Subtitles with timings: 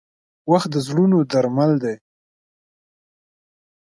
[0.51, 1.95] •وخت د زړونو درمل دی.